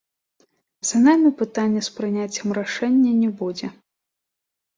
[0.91, 3.67] За намі пытання з прыняццем рашэння не будзе.